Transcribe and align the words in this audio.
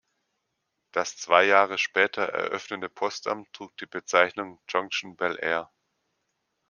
Das 0.93 1.15
zwei 1.15 1.43
Jahre 1.43 1.77
später 1.77 2.23
eröffnete 2.23 2.89
Postamt 2.89 3.53
trug 3.53 3.77
die 3.77 3.85
Bezeichnung 3.85 4.59
Jonction–Bel-Air. 4.67 5.69